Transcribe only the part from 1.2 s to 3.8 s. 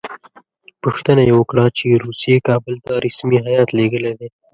یې وکړه چې روسیې کابل ته رسمي هیات